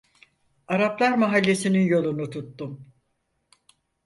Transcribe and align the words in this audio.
Araplar 0.67 1.17
Mahallesi'nin 1.17 1.81
yolunu 1.85 2.29
tuttum. 2.29 2.93